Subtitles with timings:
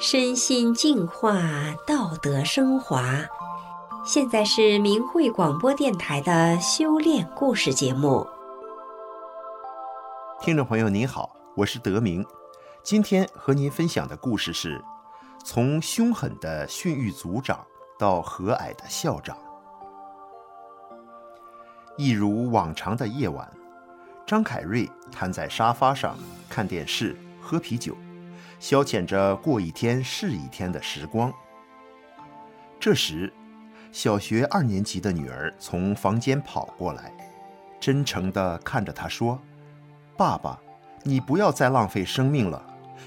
[0.00, 1.42] 身心净化，
[1.84, 3.02] 道德升华。
[4.04, 8.24] 现在是明慧广播电台的修炼故事节目。
[10.40, 12.24] 听众朋友您好，我是德明。
[12.84, 14.80] 今天和您分享的故事是：
[15.44, 17.66] 从凶狠的训育组长
[17.98, 19.36] 到和蔼的校长。
[21.96, 23.52] 一如往常的夜晚，
[24.24, 26.16] 张凯瑞瘫在沙发上
[26.48, 27.96] 看电视、喝啤酒。
[28.58, 31.32] 消遣着过一天是一天的时光。
[32.80, 33.32] 这时，
[33.92, 37.12] 小学二年级的女儿从房间跑过来，
[37.80, 39.40] 真诚地看着他说
[40.16, 40.58] ：“爸爸，
[41.02, 42.62] 你不要再浪费生命了，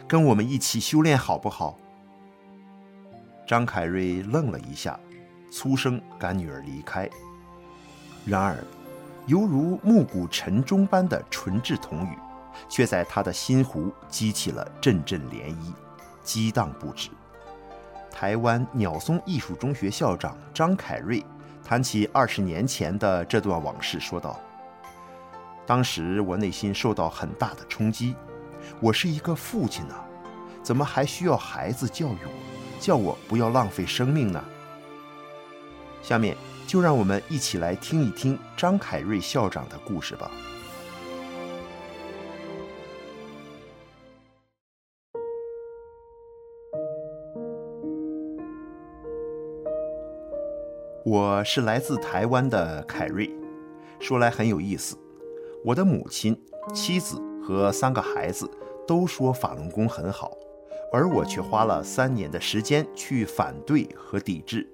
[0.07, 1.77] 跟我们一起修炼好不好？”
[3.45, 4.97] 张凯瑞愣了一下，
[5.51, 7.09] 粗声赶女儿离开。
[8.25, 8.55] 然而，
[9.27, 12.17] 犹如暮鼓晨钟般的纯挚童语。
[12.69, 15.73] 却在他的心湖激起了阵阵涟漪，
[16.23, 17.09] 激荡不止。
[18.09, 21.25] 台湾鸟松艺术中学校长张凯瑞
[21.63, 24.39] 谈起二十年前的这段往事，说道
[25.65, 28.15] ：“当时我内心受到很大的冲击。
[28.79, 29.95] 我是一个父亲呢，
[30.61, 34.43] 怎么还需要孩子教育我，叫我不要浪费生命呢？”
[36.03, 36.35] 下面
[36.67, 40.29] 就让我们一起来听一听张凯瑞校长的故事吧。
[51.11, 53.29] 我是来自台湾的凯瑞，
[53.99, 54.95] 说来很有意思。
[55.65, 56.41] 我的母亲、
[56.73, 58.49] 妻子和三个孩子
[58.87, 60.31] 都说法轮功很好，
[60.89, 64.65] 而我却花了三年的时间去反对和抵制。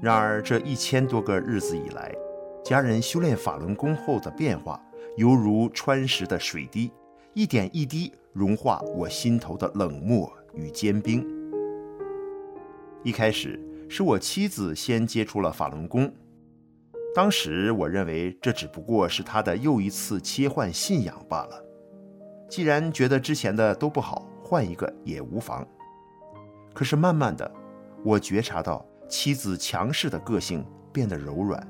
[0.00, 2.14] 然而这一千多个日子以来，
[2.62, 4.80] 家人修炼法轮功后的变化，
[5.16, 6.92] 犹如穿石的水滴，
[7.34, 11.26] 一点一滴融化我心头的冷漠与坚冰。
[13.02, 13.58] 一开始。
[13.92, 16.14] 是我妻子先接触了法轮功，
[17.12, 21.64] 当时我认为这只不过是她的又一次切换信仰罢了。
[22.48, 25.66] 既然觉得之前的都不好，换一个也无妨。
[26.72, 27.50] 可是慢慢的，
[28.04, 31.60] 我觉察到妻子强势的个性变得柔软，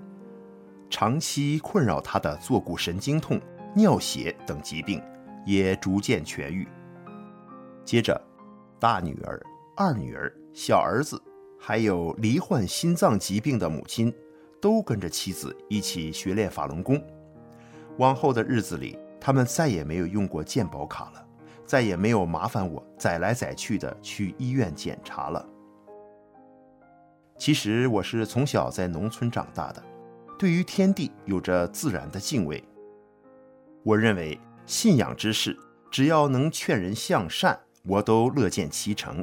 [0.91, 3.41] 长期困扰她的坐骨神经痛、
[3.75, 5.03] 尿血等疾病
[5.47, 6.69] 也逐渐痊愈。
[7.83, 8.21] 接着，
[8.79, 9.43] 大女儿、
[9.75, 11.19] 二女儿、小儿子。
[11.62, 14.12] 还有罹患心脏疾病的母亲，
[14.62, 17.00] 都跟着妻子一起学练法轮功。
[17.98, 21.26] 往后的日子里，他们再也没有用过健保卡了，
[21.66, 25.47] 再也没有麻烦我载来载去的去医院检查了。
[27.37, 29.82] 其实我是从小在农村长大的，
[30.38, 32.65] 对于天地有着自然的敬畏。
[33.82, 35.59] 我认为信仰之事，
[35.91, 39.22] 只要能劝人向善，我都乐见其成。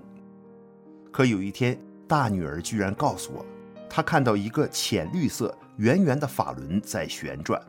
[1.12, 3.46] 可有一天，大女儿居然告诉我，
[3.90, 7.62] 她看到一个浅绿色、圆圆的法轮在旋转。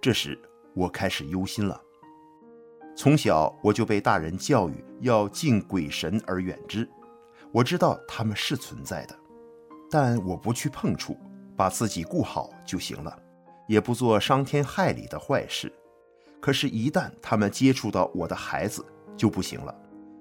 [0.00, 0.38] 这时，
[0.74, 1.80] 我开始忧心了。
[2.94, 6.88] 从小我就被大人教育要敬鬼神而远之，
[7.50, 9.16] 我知道他们是存在的，
[9.90, 11.16] 但我不去碰触，
[11.56, 13.18] 把自己顾好就行了，
[13.66, 15.72] 也不做伤天害理的坏事。
[16.40, 18.84] 可是，一旦他们接触到我的孩子，
[19.16, 19.74] 就不行了，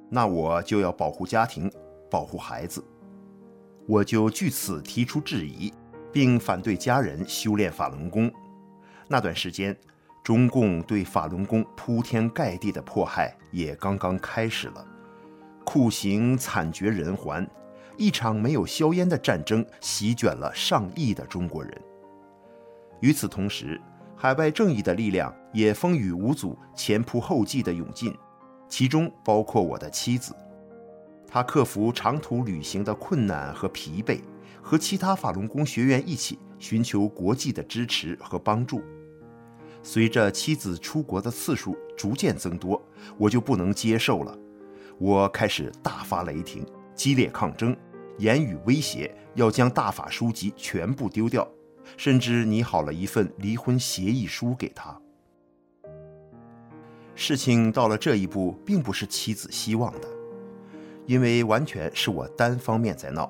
[0.09, 1.71] 那我就要保护家庭，
[2.09, 2.83] 保护孩子。
[3.87, 5.73] 我就据此提出质疑，
[6.11, 8.31] 并反对家人修炼法轮功。
[9.07, 9.75] 那段时间，
[10.23, 14.85] 中共对法轮功铺天盖地的迫害也刚刚开始了，
[15.65, 17.45] 酷刑惨绝人寰，
[17.97, 21.81] 一场没有硝烟的战争席卷了上亿的中国人。
[23.01, 23.81] 与此同时，
[24.15, 28.15] 海外正义的力量也风雨无阻、前仆后继地涌进，
[28.69, 30.35] 其中包括我的妻子。
[31.33, 34.19] 他克服长途旅行的困难和疲惫，
[34.61, 38.83] 和其他法轮功学员一起寻求国际的支持和帮助。
[39.81, 42.79] 随着妻子出国的次数逐渐增多，
[43.17, 44.37] 我就不能接受了。
[44.97, 47.73] 我开始大发雷霆，激烈抗争，
[48.17, 51.49] 言语威胁要将大法书籍全部丢掉，
[51.95, 54.99] 甚至拟好了一份离婚协议书给他。
[57.15, 60.20] 事情到了这一步，并不是妻子希望的。
[61.11, 63.29] 因为完全是我单方面在闹，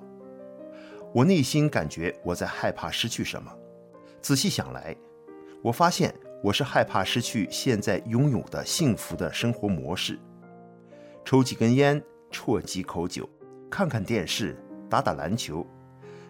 [1.12, 3.52] 我内心感觉我在害怕失去什么。
[4.22, 4.96] 仔细想来，
[5.64, 6.14] 我发现
[6.44, 10.20] 我是害怕失去现在拥有的幸福的生活模式。
[11.26, 12.00] 抽几根烟，
[12.32, 13.28] 啜几口酒，
[13.68, 14.56] 看看电视，
[14.88, 15.66] 打打篮球，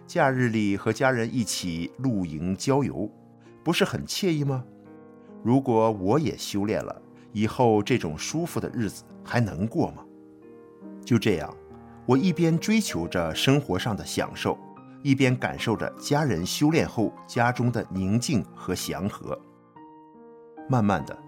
[0.06, 3.10] 假日里和家人一起露营郊游，
[3.62, 4.64] 不是很惬意吗？
[5.44, 10.02] 如果我也修炼了，以后这种舒服的日子还能过吗？
[11.04, 11.54] 就这样，
[12.06, 14.56] 我一边追求着生活上的享受，
[15.02, 19.38] 一边感受着家人修炼后家中的宁静和祥和。
[20.68, 21.18] 慢慢的，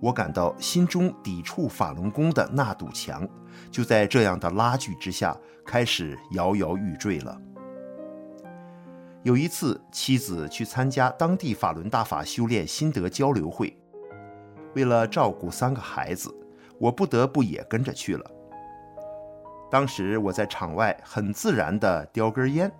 [0.00, 3.28] 我感到心中抵触法轮功的那堵墙，
[3.70, 5.36] 就在这样的拉锯之下，
[5.66, 7.40] 开始摇摇欲坠了。
[9.24, 13.76] 有一次，妻子去参加当地法轮大法修炼心得交流会，
[14.76, 16.32] 为了照顾三个孩子，
[16.78, 18.30] 我不得不也跟着去了。
[19.70, 22.72] 当时我在场外很自然地叼根烟，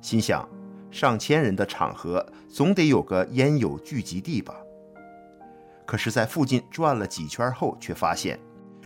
[0.00, 0.48] 心想，
[0.90, 4.54] 上千人的场合，总得有个烟友聚集地吧。
[5.86, 8.38] 可是，在附近转了几圈后，却发现，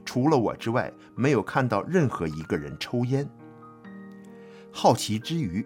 [0.05, 3.29] 除了我之外，没有看到任何一个人抽烟。
[4.73, 5.65] 好奇之余，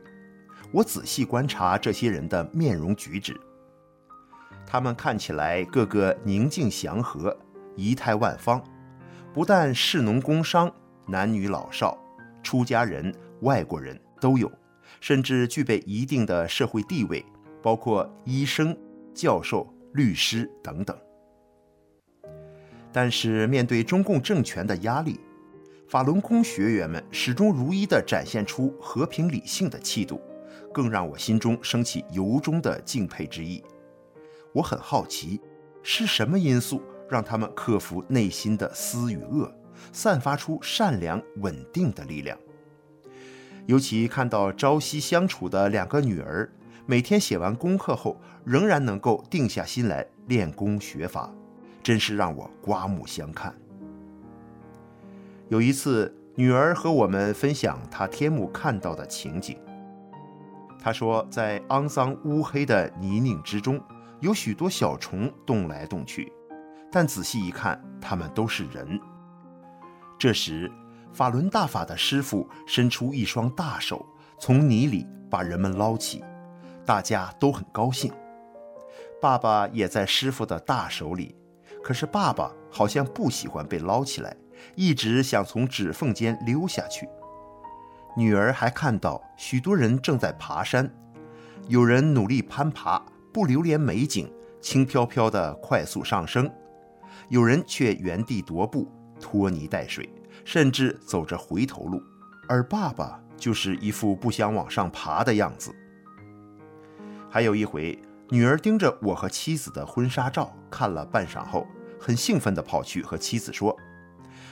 [0.73, 3.34] 我仔细观察这些人的面容举止，
[4.67, 7.34] 他们看起来个个宁静祥和，
[7.76, 8.62] 仪态万方，
[9.32, 10.70] 不但士农工商、
[11.08, 11.99] 男女老少、
[12.43, 14.50] 出家人、外国人都有，
[15.00, 17.25] 甚至具备一定的社会地位，
[17.62, 18.76] 包括医生、
[19.14, 20.96] 教授、律师等等。
[22.93, 25.19] 但是面对中共政权的压力，
[25.88, 30.20] 法轮功学员们始终如一地展现出和平理性的气度，
[30.72, 33.62] 更让我心中升起由衷的敬佩之意。
[34.52, 35.40] 我很好奇，
[35.82, 39.52] 是什么因素让他们克服内心的私与恶，
[39.92, 42.38] 散发出善良稳定的力量？
[43.66, 46.50] 尤其看到朝夕相处的两个女儿，
[46.86, 51.30] 每天写完功课后，仍然能够定下心来练功学法。
[51.82, 53.54] 真是让我刮目相看。
[55.48, 59.56] 有一次，女儿和我们分享她天幕看到的情景。
[60.78, 63.81] 她说，在肮脏乌黑的泥泞之中，
[64.20, 66.31] 有许多小虫动来动去，
[66.92, 69.00] 但仔细一看，它们都是人。
[70.19, 70.70] 这时，
[71.12, 74.05] 法轮大法的师傅伸出一双大手，
[74.38, 76.25] 从泥里把人们捞起，
[76.85, 78.12] 大家都很高兴。
[79.20, 81.35] 爸爸也在师傅的大手里。
[81.85, 84.37] 可是爸爸好像不喜欢被捞起来，
[84.75, 87.09] 一直想从指缝间溜下去。
[88.17, 90.93] 女儿还看到许多人正在爬山，
[91.69, 93.00] 有人努力攀爬，
[93.32, 94.31] 不留恋美景，
[94.61, 96.47] 轻飘飘地快速上升；
[97.29, 100.09] 有人却原地踱步，拖泥带水，
[100.44, 102.03] 甚至走着回头路。
[102.49, 105.75] 而爸爸就是一副不想往上爬的样子。
[107.31, 107.99] 还有一回。
[108.31, 111.67] 女儿盯着我和妻子的婚纱照看了半晌后，
[111.99, 113.75] 很兴奋地跑去和妻子说：“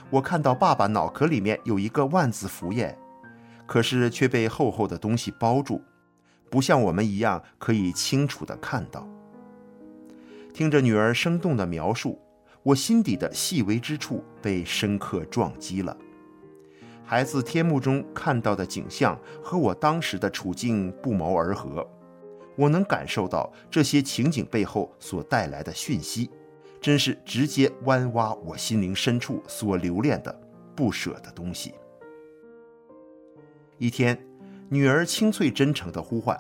[0.09, 2.99] 我看到爸爸脑壳里面有一个万字符耶，
[3.67, 5.83] 可是却被厚厚的东西包住，
[6.51, 9.07] 不像我们一样可以清楚地看到。”
[10.55, 12.19] 听着女儿生动的描述，
[12.67, 15.97] 我心底的细微之处被深刻撞击了。
[17.05, 21.89] 孩子天幕中看到的景象和我当时的处境不谋而合。
[22.57, 26.29] 我能感受到这些情景背后所带来的讯息，
[26.81, 30.41] 真是直接剜挖我心灵深处所留恋的
[30.75, 31.73] 不舍的东西。
[33.79, 34.19] 一天，
[34.69, 36.37] 女儿清脆真诚的呼唤：“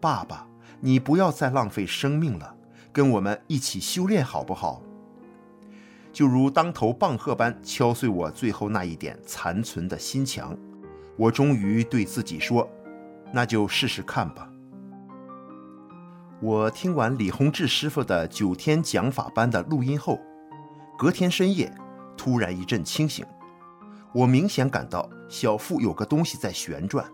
[0.00, 0.48] 爸爸，
[0.80, 2.56] 你不要再浪费生命了，
[2.90, 4.80] 跟我们一起修炼好不好？”
[6.16, 10.56] 就如当头棒喝般敲碎我最后那一点残存的心墙，
[11.14, 12.66] 我终于对自己说
[13.30, 14.50] ：“那就试试看吧。”
[16.40, 20.18] 我听完李洪志师傅的九天讲法班的录音后，
[20.96, 21.70] 隔天深夜
[22.16, 23.22] 突然一阵清醒，
[24.14, 27.06] 我明显感到小腹有个东西在旋转。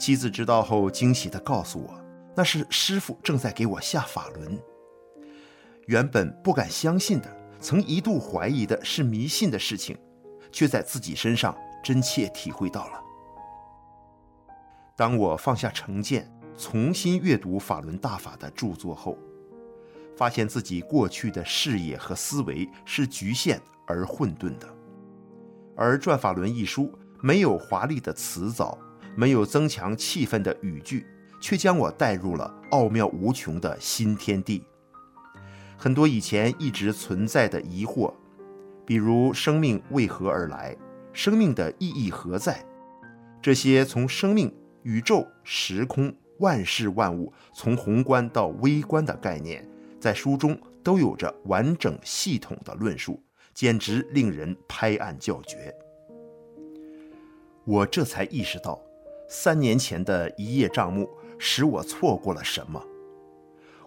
[0.00, 2.00] 妻子知道后惊喜地告诉我，
[2.34, 4.58] 那是师傅正在给我下法轮。
[5.84, 9.96] 原本不敢相信的，曾一度怀疑的是迷信的事情，
[10.52, 13.00] 却在自己身上真切体会到了。
[14.94, 19.16] 当我放下成见，重新阅读法轮大法的著作后，
[20.14, 24.68] 发现自己过去的视野和思维是局限而混沌的，
[25.74, 26.92] 而《转法轮》一书
[27.22, 28.76] 没有华丽的辞藻，
[29.16, 31.06] 没有增强气氛的语句，
[31.40, 34.62] 却将我带入了奥妙无穷的新天地。
[35.76, 38.12] 很多以前一直存在的疑惑，
[38.86, 40.76] 比如生命为何而来，
[41.12, 42.64] 生命的意义何在，
[43.40, 46.14] 这些从生命、宇宙、时空。
[46.40, 49.64] 万事万物，从宏观到微观的概念，
[50.00, 53.22] 在书中都有着完整系统的论述，
[53.54, 55.72] 简直令人拍案叫绝。
[57.64, 58.82] 我这才意识到，
[59.28, 62.84] 三年前的一叶障目使我错过了什么。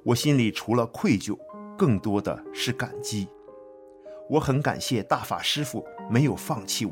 [0.03, 1.37] 我心里除了愧疚，
[1.77, 3.27] 更多的是感激。
[4.29, 6.91] 我很感谢大法师父没有放弃我，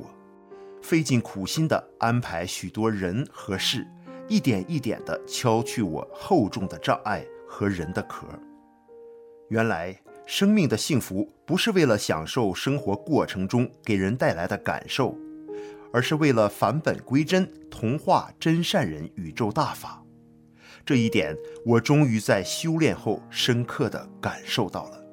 [0.82, 3.86] 费尽苦心地安排许多人和事，
[4.30, 8.28] 一点一点地敲去我厚重的障碍和人的壳。
[9.50, 15.18] 原来，生命的幸福不是为了享受生活过程中给人带来的感受，
[15.92, 20.05] 而是为了返本归真，同化真善人宇宙大法。
[20.86, 25.04] 这一点，我终于在修炼后深刻地感受到了，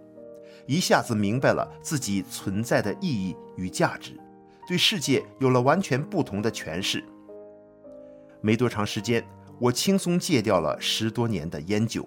[0.66, 4.20] 一下子明白了自己存在的意义与价值，
[4.68, 7.02] 对世界有了完全不同的诠释。
[8.42, 9.24] 没多长时间，
[9.58, 12.06] 我轻松戒掉了十多年的烟酒。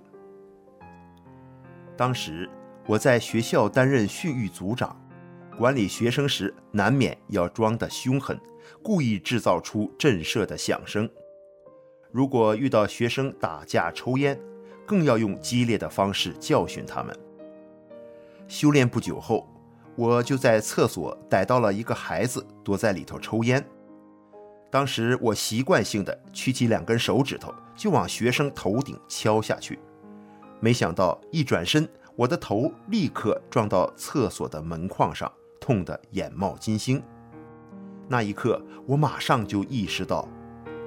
[1.98, 2.48] 当时，
[2.86, 4.96] 我在学校担任训育组长，
[5.58, 8.40] 管理学生时难免要装得凶狠，
[8.84, 11.10] 故意制造出震慑的响声。
[12.16, 14.40] 如果遇到学生打架抽烟，
[14.86, 17.14] 更要用激烈的方式教训他们。
[18.48, 19.46] 修炼不久后，
[19.98, 23.62] 我就在厕所逮到了一个孩子躲在里头抽烟。
[24.72, 29.78] 当时我习惯性的举起两根手指头就往学生头顶敲下去，
[30.62, 31.86] 没想到一转身。
[32.16, 35.30] 我的头立刻撞到厕所的门框上，
[35.60, 37.04] 痛得眼冒金星。
[38.08, 40.26] 那一刻，我马上就意识到，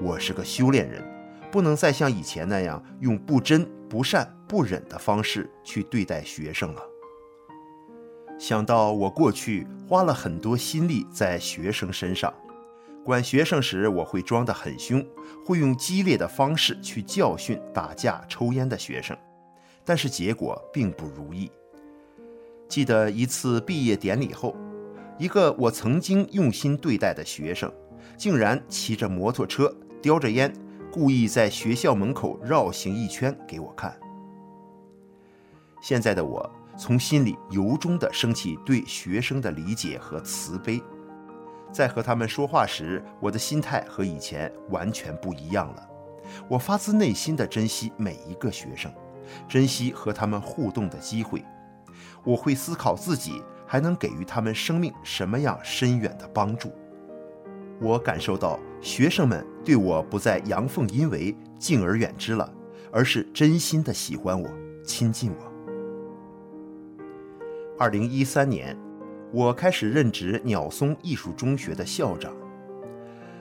[0.01, 1.05] 我是个修炼人，
[1.51, 6.83] 不能再像以前那样用不真、不善、不忍的方式去对待学生了。
[8.39, 12.33] 想到我过去花了很多心力在学生身上，
[13.05, 15.05] 管学生时我会装得很凶，
[15.45, 19.17] 会用激烈的方式去教训打架抽烟的学生。
[19.85, 21.51] 但是结果并不如意。
[22.69, 24.55] 记得一次毕业典礼后，
[25.19, 27.73] 一个我曾经用心对待的学生，
[28.17, 30.53] 竟然骑着摩托车，叼着烟，
[30.91, 33.95] 故意在学校门口绕行一圈给我看。
[35.81, 40.83] 现在的我，从心里由衷地升起对学生的理解和慈悲，
[41.73, 45.89] 在和他们说话时，我的心态和以前完全不一样了。
[46.49, 48.93] 我发自内心地珍惜每一个学生。
[49.47, 51.45] 珍惜和他们互动的机会，
[52.25, 56.73] 我会思考自己还能给予他们生命什么样深远的帮助。
[57.81, 62.53] 我感受到学生们对我不再阳奉阴违、敬而远之了，
[62.91, 64.49] 而是真心的喜欢我、
[64.85, 65.53] 亲近我。
[67.79, 68.77] 二零一三年，
[69.33, 72.35] 我开始任职鸟松艺术中学的校长。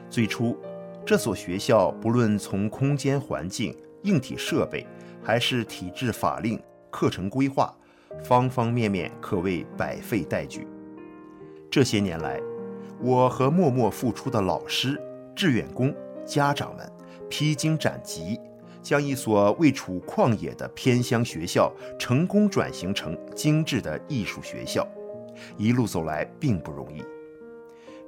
[0.09, 0.55] 最初，
[1.03, 4.85] 这所学校不论从空间环境、硬体设备，
[5.23, 7.75] 还是体制法令、课程规划，
[8.23, 10.67] 方方面面可谓百废待举。
[11.71, 12.39] 这些年来，
[12.99, 14.99] 我和默默付出的老师、
[15.35, 15.93] 志愿工、
[16.25, 16.91] 家长们
[17.29, 18.39] 披荆斩棘，
[18.81, 24.87] 将一所位处旷野的偏乡学校成功转型成精致的艺术学校。
[25.57, 27.03] 一路走来并不容易。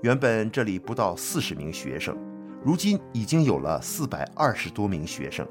[0.02, 2.18] 原本这里不到四十名学生，
[2.64, 5.48] 如今已经有了四百二十多名学生。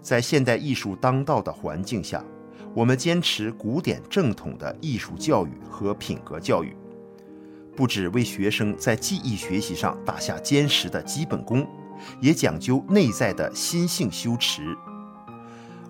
[0.00, 2.24] 在现代艺术当道的环境下，
[2.74, 6.74] 我们坚持古典正统的艺术教育和品格教育，
[7.78, 11.64] 不止为学生在记忆学习上打下坚实的基本功，
[12.20, 14.76] 也讲究内在的心性修持。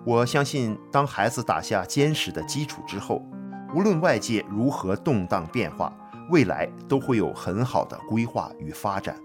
[0.05, 3.25] 我相信，当孩子打下坚实的基础之后，
[3.73, 5.91] 无论外界如何动荡变化，
[6.29, 9.15] 未来都会有很好的规划与发展。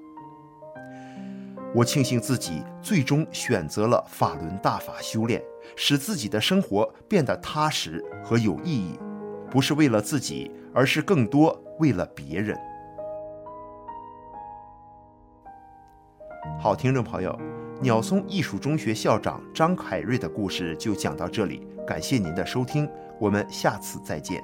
[1.75, 5.43] 我庆幸自己最终选择了法轮大法修炼，
[5.77, 8.99] 使自己的生活变得踏实和有意义，
[9.51, 12.59] 不是为了自己，而是更多为了别人。
[16.61, 17.39] 好，听众朋友，
[17.81, 22.89] 鸟松艺术中学校长张凯瑞的故事就讲到这里，感谢您的收听，
[23.19, 24.43] 我们下次再见。